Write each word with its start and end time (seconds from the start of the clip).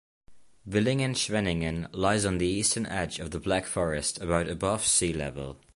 Villingen-Schwenningen 0.67 1.87
lies 1.91 2.25
on 2.25 2.39
the 2.39 2.47
eastern 2.47 2.87
edge 2.87 3.19
of 3.19 3.29
the 3.29 3.39
Black 3.39 3.67
Forest 3.67 4.19
about 4.19 4.49
above 4.49 4.83
sea 4.83 5.13
level. 5.13 5.59